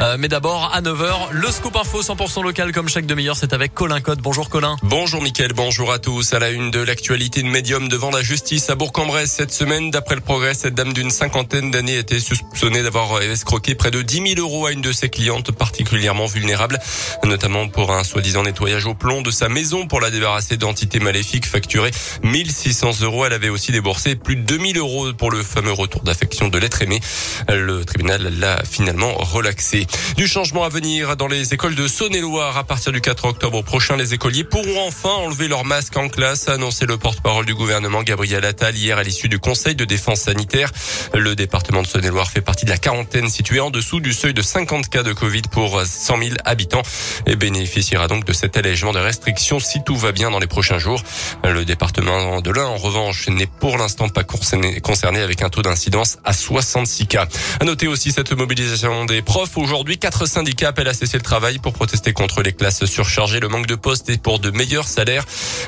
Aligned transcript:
Euh, 0.00 0.16
mais 0.18 0.28
d'abord, 0.28 0.70
à 0.74 0.82
9h, 0.82 1.30
le 1.30 1.50
scoop 1.50 1.74
info 1.76 2.02
100% 2.02 2.42
local 2.42 2.72
comme 2.72 2.88
chaque 2.88 3.06
demi-heure, 3.06 3.36
c'est 3.36 3.54
avec 3.54 3.72
Colin 3.72 4.00
Code. 4.00 4.20
Bonjour 4.20 4.50
Colin. 4.50 4.76
Bonjour 4.82 5.22
Mickaël, 5.22 5.52
bonjour 5.54 5.90
à 5.90 5.98
tous. 5.98 6.34
À 6.34 6.38
la 6.38 6.50
une 6.50 6.70
de 6.70 6.80
l'actualité 6.80 7.42
de 7.42 7.48
médium 7.48 7.88
devant 7.88 8.10
la 8.10 8.22
justice 8.22 8.68
à 8.68 8.74
Bourg-en-Bresse 8.74 9.32
cette 9.32 9.52
semaine, 9.52 9.90
d'après 9.90 10.14
le 10.14 10.20
progrès, 10.20 10.52
cette 10.52 10.74
dame 10.74 10.92
d'une 10.92 11.10
cinquantaine 11.10 11.70
d'années 11.70 11.96
était 11.96 12.20
soupçonnée 12.20 12.82
d'avoir 12.82 13.22
escroqué 13.22 13.74
près 13.74 13.90
de 13.90 14.02
10 14.02 14.34
000 14.34 14.40
euros 14.40 14.66
à 14.66 14.72
une 14.72 14.82
de 14.82 14.92
ses 14.92 15.08
clientes 15.08 15.50
particulièrement 15.52 16.26
vulnérables, 16.26 16.78
notamment 17.24 17.68
pour 17.68 17.92
un 17.92 18.04
soi-disant 18.04 18.42
nettoyage 18.42 18.84
au 18.84 18.94
plomb 18.94 19.22
de 19.22 19.30
sa 19.30 19.48
maison 19.48 19.86
pour 19.86 20.00
la 20.00 20.10
débarrasser 20.10 20.58
d'entités 20.58 21.00
maléfiques 21.00 21.46
facturées 21.46 21.92
1600 22.22 23.00
euros. 23.02 23.24
Elle 23.24 23.32
avait 23.32 23.48
aussi 23.48 23.72
déboursé 23.72 24.14
plus 24.14 24.36
de 24.36 24.42
2000 24.42 24.76
euros 24.76 25.12
pour 25.14 25.30
le 25.30 25.42
fameux 25.42 25.72
retour 25.72 26.02
d'affection 26.02 26.48
de 26.48 26.58
l'être 26.58 26.82
aimé. 26.82 27.00
Le 27.48 27.84
tribunal 27.84 28.38
l'a 28.38 28.62
finalement 28.64 29.14
relaxé. 29.14 29.85
Du 30.16 30.26
changement 30.26 30.64
à 30.64 30.68
venir 30.68 31.16
dans 31.16 31.26
les 31.26 31.52
écoles 31.52 31.74
de 31.74 31.86
Saône-et-Loire 31.86 32.56
à 32.56 32.64
partir 32.64 32.92
du 32.92 33.00
4 33.00 33.26
octobre 33.26 33.62
prochain. 33.62 33.96
Les 33.96 34.14
écoliers 34.14 34.44
pourront 34.44 34.86
enfin 34.86 35.10
enlever 35.10 35.48
leur 35.48 35.64
masque 35.64 35.96
en 35.96 36.08
classe, 36.08 36.48
a 36.48 36.52
annoncé 36.54 36.86
le 36.86 36.96
porte-parole 36.96 37.46
du 37.46 37.54
gouvernement 37.54 38.02
Gabriel 38.02 38.44
Attal 38.44 38.76
hier 38.76 38.98
à 38.98 39.02
l'issue 39.02 39.28
du 39.28 39.38
Conseil 39.38 39.74
de 39.74 39.84
défense 39.84 40.20
sanitaire. 40.20 40.70
Le 41.14 41.34
département 41.36 41.82
de 41.82 41.86
Saône-et-Loire 41.86 42.30
fait 42.30 42.40
partie 42.40 42.64
de 42.64 42.70
la 42.70 42.78
quarantaine 42.78 43.28
située 43.28 43.60
en 43.60 43.70
dessous 43.70 44.00
du 44.00 44.12
seuil 44.12 44.34
de 44.34 44.42
50 44.42 44.88
cas 44.88 45.02
de 45.02 45.12
Covid 45.12 45.42
pour 45.50 45.80
100 45.84 46.18
000 46.18 46.30
habitants 46.44 46.82
et 47.26 47.36
bénéficiera 47.36 48.08
donc 48.08 48.24
de 48.24 48.32
cet 48.32 48.56
allègement 48.56 48.92
de 48.92 48.98
restrictions 48.98 49.60
si 49.60 49.82
tout 49.84 49.96
va 49.96 50.12
bien 50.12 50.30
dans 50.30 50.38
les 50.38 50.46
prochains 50.46 50.78
jours. 50.78 51.02
Le 51.44 51.64
département 51.64 52.40
de 52.40 52.50
l'Ain, 52.50 52.66
en 52.66 52.76
revanche, 52.76 53.28
n'est 53.28 53.46
pour 53.46 53.78
l'instant 53.78 54.08
pas 54.08 54.24
concerné 54.24 55.20
avec 55.20 55.42
un 55.42 55.48
taux 55.48 55.62
d'incidence 55.62 56.18
à 56.24 56.32
66 56.32 57.06
cas. 57.06 57.26
À 57.60 57.64
noter 57.64 57.86
aussi 57.86 58.12
cette 58.12 58.32
mobilisation 58.32 59.04
des 59.04 59.22
profs. 59.22 59.56
Aujourd'hui, 59.56 59.75
quatre 59.84 60.26
syndicats 60.26 60.68
appellent 60.68 60.88
à 60.88 60.94
cesser 60.94 61.16
le 61.18 61.22
travail 61.22 61.58
pour 61.58 61.72
protester 61.72 62.12
contre 62.12 62.42
les 62.42 62.52
classes 62.52 62.84
surchargées, 62.86 63.40
le 63.40 63.48
manque 63.48 63.66
de 63.66 63.74
postes 63.74 64.08
et 64.08 64.16
pour 64.16 64.38
de 64.38 64.50
meilleurs 64.50 64.88
salaires. 64.88 65.24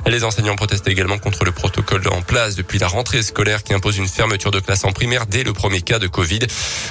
Les 0.07 0.25
enseignants 0.25 0.57
protestent 0.57 0.89
également 0.89 1.19
contre 1.19 1.45
le 1.45 1.53
protocole 1.53 2.07
en 2.09 2.23
place 2.23 2.55
depuis 2.57 2.79
la 2.79 2.89
rentrée 2.89 3.23
scolaire 3.23 3.63
qui 3.63 3.75
impose 3.75 3.99
une 3.99 4.09
fermeture 4.09 4.51
de 4.51 4.61
classe 4.61 4.85
en 4.85 4.93
primaire 4.93 5.27
dès 5.27 5.45
le 5.45 5.53
premier 5.53 5.83
cas 5.83 5.99
de 5.99 6.07
Covid. 6.07 6.41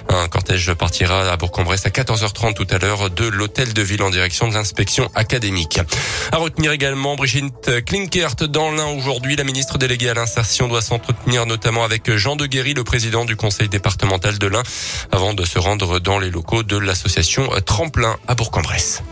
Un 0.09 0.27
cortège 0.27 0.73
partira 0.73 1.31
à 1.31 1.37
Bourg-en-Bresse 1.37 1.85
à 1.85 1.89
14h30 1.89 2.53
tout 2.53 2.67
à 2.69 2.77
l'heure 2.77 3.09
de 3.09 3.25
l'hôtel 3.25 3.73
de 3.73 3.81
ville 3.81 4.03
en 4.03 4.11
direction 4.11 4.47
de 4.47 4.53
l'inspection 4.53 5.09
académique. 5.15 5.79
À 6.31 6.37
retenir 6.37 6.71
également 6.71 7.15
Brigitte 7.15 7.83
Klinkert 7.85 8.35
dans 8.47 8.71
l'un 8.71 8.87
aujourd'hui. 8.87 9.35
La 9.35 9.43
ministre 9.43 9.77
déléguée 9.77 10.09
à 10.09 10.13
l'insertion 10.13 10.67
doit 10.67 10.81
s'entretenir 10.81 11.45
notamment 11.45 11.83
avec 11.83 12.15
Jean 12.15 12.35
de 12.35 12.45
Guéry, 12.45 12.73
le 12.75 12.83
président 12.83 13.25
du 13.25 13.35
conseil 13.35 13.69
départemental 13.69 14.37
de 14.37 14.47
l'Ain, 14.47 14.63
avant 15.11 15.33
de 15.33 15.45
se 15.45 15.57
rendre 15.57 15.99
dans 15.99 16.19
les 16.19 16.29
locaux 16.29 16.63
de 16.63 16.77
l'association 16.77 17.06
Tremplin 17.65 18.17
à 18.27 18.35
Bourg-en-Bresse. 18.35 19.03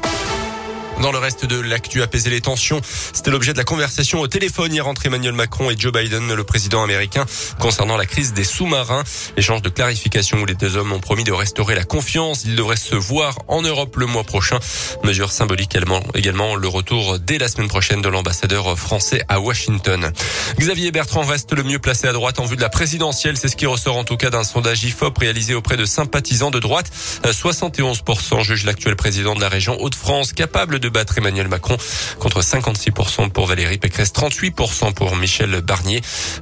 Dans 1.01 1.11
le 1.11 1.17
reste 1.17 1.45
de 1.45 1.59
l'actu, 1.59 2.01
apaiser 2.01 2.29
les 2.29 2.41
tensions, 2.41 2.81
c'était 3.13 3.29
l'objet 3.29 3.51
de 3.53 3.57
la 3.57 3.63
conversation 3.63 4.21
au 4.21 4.27
téléphone 4.27 4.73
hier 4.73 4.87
entre 4.87 5.05
Emmanuel 5.05 5.33
Macron 5.33 5.69
et 5.69 5.75
Joe 5.77 5.91
Biden, 5.91 6.33
le 6.33 6.43
président 6.43 6.81
américain, 6.83 7.25
concernant 7.59 7.97
la 7.97 8.05
crise 8.05 8.33
des 8.33 8.45
sous-marins. 8.45 9.03
Échange 9.35 9.61
de 9.61 9.69
clarification 9.69 10.39
où 10.39 10.45
les 10.45 10.55
deux 10.55 10.77
hommes 10.77 10.93
ont 10.93 10.99
promis 10.99 11.23
de 11.23 11.33
restaurer 11.33 11.75
la 11.75 11.83
confiance. 11.83 12.43
Ils 12.45 12.55
devraient 12.55 12.77
se 12.77 12.95
voir 12.95 13.37
en 13.47 13.61
Europe 13.61 13.97
le 13.97 14.05
mois 14.05 14.23
prochain. 14.23 14.57
Mesure 15.03 15.31
symbolique 15.31 15.77
également 16.15 16.55
le 16.55 16.67
retour 16.67 17.19
dès 17.19 17.37
la 17.37 17.49
semaine 17.49 17.67
prochaine 17.67 18.01
de 18.01 18.09
l'ambassadeur 18.09 18.77
français 18.79 19.21
à 19.27 19.39
Washington. 19.39 20.11
Xavier 20.59 20.91
Bertrand 20.91 21.23
reste 21.23 21.51
le 21.51 21.63
mieux 21.63 21.79
placé 21.79 22.07
à 22.07 22.13
droite 22.13 22.39
en 22.39 22.45
vue 22.45 22.55
de 22.55 22.61
la 22.61 22.69
présidentielle. 22.69 23.37
C'est 23.37 23.49
ce 23.49 23.55
qui 23.55 23.65
ressort 23.65 23.97
en 23.97 24.05
tout 24.05 24.17
cas 24.17 24.29
d'un 24.29 24.43
sondage 24.43 24.83
IFOP 24.83 25.17
réalisé 25.19 25.53
auprès 25.53 25.77
de 25.77 25.85
sympathisants 25.85 26.51
de 26.51 26.59
droite. 26.59 26.89
71% 27.23 28.43
juge 28.43 28.63
l'actuel 28.63 28.95
président 28.95 29.35
de 29.35 29.41
la 29.41 29.49
région 29.49 29.77
Hauts-de-France 29.81 30.33
capable 30.33 30.79
de 30.79 30.84
de 30.85 30.89
battre 30.89 31.17
Emmanuel 31.17 31.47
Macron 31.47 31.77
contre 32.19 32.41
56% 32.41 33.31
pour 33.31 33.47
Valérie 33.47 33.79
Pécresse, 33.79 34.13
38% 34.13 34.93
pour 34.93 35.15
Michel 35.15 35.61
Barnier. 35.61 36.01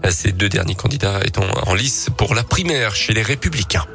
Ces 0.10 0.34
deux 0.34 0.50
derniers 0.50 0.76
candidats 0.76 1.22
étant 1.24 1.46
en 1.66 1.74
lice 1.74 2.10
pour 2.18 2.36
la 2.36 2.44
primaire 2.44 2.94
chez 2.94 3.14
les 3.14 3.22
Républicains. 3.22 3.86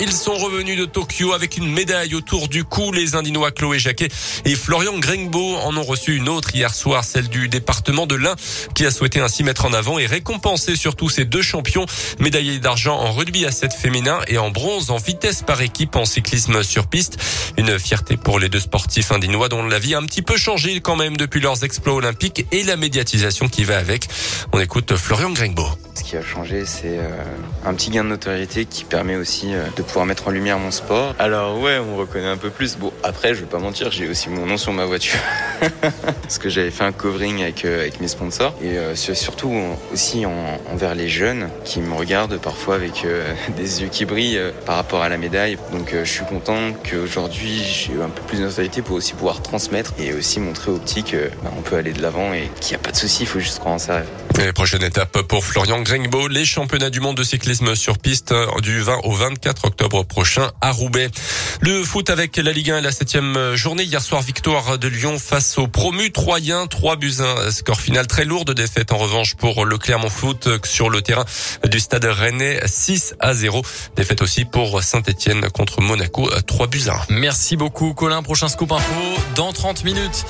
Ils 0.00 0.12
sont 0.12 0.34
revenus 0.34 0.76
de 0.78 0.84
Tokyo 0.84 1.32
avec 1.32 1.56
une 1.56 1.70
médaille 1.70 2.14
autour 2.14 2.48
du 2.48 2.64
cou. 2.64 2.92
Les 2.92 3.14
Indinois 3.14 3.52
Chloé 3.52 3.78
Jacquet 3.78 4.08
et 4.44 4.54
Florian 4.56 4.98
Grengbo 4.98 5.56
en 5.56 5.76
ont 5.76 5.82
reçu 5.82 6.16
une 6.16 6.28
autre 6.28 6.54
hier 6.54 6.74
soir, 6.74 7.04
celle 7.04 7.28
du 7.28 7.48
département 7.48 8.06
de 8.06 8.14
l'Ain, 8.14 8.34
qui 8.74 8.84
a 8.84 8.90
souhaité 8.90 9.20
ainsi 9.20 9.44
mettre 9.44 9.64
en 9.64 9.72
avant 9.72 9.98
et 9.98 10.06
récompenser 10.06 10.76
surtout 10.76 11.08
ces 11.08 11.24
deux 11.24 11.42
champions, 11.42 11.86
médaillés 12.18 12.58
d'argent 12.58 12.96
en 12.98 13.12
rugby 13.12 13.46
à 13.46 13.52
7 13.52 13.72
féminin 13.72 14.18
et 14.26 14.38
en 14.38 14.50
bronze 14.50 14.90
en 14.90 14.96
vitesse 14.96 15.42
par 15.42 15.60
équipe 15.60 15.94
en 15.94 16.04
cyclisme 16.04 16.62
sur 16.62 16.88
piste. 16.88 17.18
Une 17.56 17.78
fierté 17.78 18.16
pour 18.16 18.38
les 18.38 18.48
deux 18.48 18.60
sportifs 18.60 19.12
indinois 19.12 19.48
dont 19.48 19.62
la 19.62 19.78
vie 19.78 19.94
a 19.94 19.98
un 19.98 20.06
petit 20.06 20.22
peu 20.22 20.36
changé 20.36 20.80
quand 20.80 20.96
même 20.96 21.16
depuis 21.16 21.40
leurs 21.40 21.64
exploits 21.64 21.94
olympiques 21.94 22.46
et 22.50 22.64
la 22.64 22.76
médiatisation 22.76 23.48
qui 23.48 23.64
va 23.64 23.78
avec. 23.78 24.08
On 24.52 24.60
écoute 24.60 24.96
Florian 24.96 25.30
Grengbo. 25.30 25.68
Ce 25.94 26.02
qui 26.04 26.16
a 26.16 26.22
changé, 26.22 26.64
c'est 26.64 26.98
euh, 26.98 27.08
un 27.66 27.74
petit 27.74 27.90
gain 27.90 28.02
de 28.02 28.08
notoriété 28.08 28.64
qui 28.64 28.84
permet 28.84 29.16
aussi 29.16 29.54
euh, 29.54 29.66
de 29.76 29.82
pouvoir 29.82 30.06
mettre 30.06 30.28
en 30.28 30.30
lumière 30.30 30.58
mon 30.58 30.70
sport. 30.70 31.14
Alors 31.18 31.60
ouais, 31.60 31.78
on 31.78 31.96
reconnaît 31.96 32.28
un 32.28 32.38
peu 32.38 32.48
plus. 32.48 32.76
Bon, 32.76 32.92
après, 33.02 33.34
je 33.34 33.40
vais 33.40 33.46
pas 33.46 33.58
mentir, 33.58 33.90
j'ai 33.90 34.08
aussi 34.08 34.30
mon 34.30 34.46
nom 34.46 34.56
sur 34.56 34.72
ma 34.72 34.86
voiture. 34.86 35.18
Parce 36.22 36.38
que 36.38 36.48
j'avais 36.48 36.70
fait 36.70 36.84
un 36.84 36.92
covering 36.92 37.42
avec, 37.42 37.66
euh, 37.66 37.82
avec 37.82 38.00
mes 38.00 38.08
sponsors. 38.08 38.54
Et 38.62 38.76
surtout 39.14 39.52
aussi 39.92 40.24
envers 40.26 40.94
les 40.94 41.08
jeunes 41.08 41.48
qui 41.64 41.80
me 41.80 41.94
regardent 41.94 42.38
parfois 42.38 42.76
avec 42.76 43.06
des 43.56 43.82
yeux 43.82 43.88
qui 43.88 44.04
brillent 44.04 44.40
par 44.64 44.76
rapport 44.76 45.02
à 45.02 45.08
la 45.08 45.18
médaille. 45.18 45.58
Donc 45.72 45.92
je 45.92 46.08
suis 46.08 46.24
content 46.24 46.72
qu'aujourd'hui, 46.88 47.62
j'ai 47.62 47.92
un 48.02 48.08
peu 48.08 48.22
plus 48.22 48.38
de 48.38 48.44
notoriété 48.44 48.82
pour 48.82 48.96
aussi 48.96 49.12
pouvoir 49.12 49.42
transmettre 49.42 49.92
et 49.98 50.14
aussi 50.14 50.40
montrer 50.40 50.70
aux 50.70 50.78
petits 50.78 51.04
qu'on 51.04 51.18
bah, 51.42 51.50
peut 51.64 51.76
aller 51.76 51.92
de 51.92 52.00
l'avant 52.00 52.32
et 52.32 52.50
qu'il 52.60 52.76
n'y 52.76 52.80
a 52.80 52.84
pas 52.84 52.92
de 52.92 52.96
souci, 52.96 53.24
il 53.24 53.26
faut 53.26 53.40
juste 53.40 53.58
croire 53.58 53.74
en 53.74 53.92
rêve. 53.92 54.06
Et 54.40 54.52
prochaine 54.52 54.82
étape 54.82 55.22
pour 55.22 55.44
Florian 55.44 55.81
Les 56.30 56.44
championnats 56.44 56.90
du 56.90 57.00
monde 57.00 57.16
de 57.16 57.24
cyclisme 57.24 57.74
sur 57.74 57.98
piste 57.98 58.30
euh, 58.30 58.46
du 58.60 58.80
20 58.80 59.00
au 59.02 59.12
24 59.12 59.64
octobre 59.64 60.04
prochain 60.04 60.50
à 60.60 60.70
Roubaix. 60.70 61.10
Le 61.60 61.82
foot 61.82 62.08
avec 62.08 62.36
la 62.36 62.52
Ligue 62.52 62.70
1 62.70 62.78
et 62.78 62.80
la 62.80 62.92
septième 62.92 63.56
journée. 63.56 63.82
Hier 63.82 64.00
soir, 64.00 64.22
victoire 64.22 64.78
de 64.78 64.86
Lyon 64.86 65.18
face 65.18 65.58
au 65.58 65.66
promu 65.66 66.12
Troyen. 66.12 66.68
3 66.68 66.96
buts 66.96 67.16
1. 67.18 67.50
Score 67.50 67.80
final 67.80 68.06
très 68.06 68.24
lourd 68.24 68.44
de 68.44 68.52
défaite 68.52 68.92
en 68.92 68.96
revanche 68.96 69.34
pour 69.34 69.64
le 69.64 69.76
Clermont 69.76 70.08
Foot 70.08 70.48
sur 70.64 70.88
le 70.88 71.02
terrain 71.02 71.24
du 71.68 71.80
stade 71.80 72.04
Rennais. 72.04 72.60
6 72.64 73.16
à 73.18 73.34
0. 73.34 73.62
Défaite 73.96 74.22
aussi 74.22 74.44
pour 74.44 74.82
Saint-Etienne 74.82 75.50
contre 75.50 75.80
Monaco. 75.80 76.30
3 76.46 76.68
buts 76.68 76.84
1. 76.88 77.12
Merci 77.14 77.56
beaucoup 77.56 77.92
Colin. 77.92 78.22
Prochain 78.22 78.48
scoop 78.48 78.70
info 78.70 79.20
dans 79.34 79.52
30 79.52 79.82
minutes. 79.84 80.24